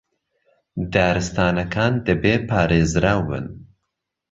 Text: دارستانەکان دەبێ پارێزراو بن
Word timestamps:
دارستانەکان 0.93 1.93
دەبێ 2.07 2.35
پارێزراو 2.49 3.21
بن 3.29 3.45